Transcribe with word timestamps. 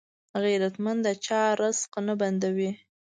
غیرتمند 0.43 0.99
د 1.05 1.07
چا 1.25 1.41
رزق 1.59 1.91
نه 2.07 2.13
بندوي 2.19 2.71